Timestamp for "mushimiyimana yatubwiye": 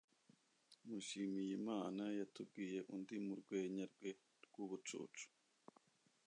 0.87-2.79